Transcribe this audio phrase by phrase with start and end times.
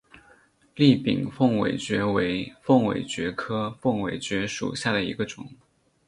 [0.73, 5.47] 栗柄凤尾蕨为凤尾蕨科凤尾蕨属下的一个种。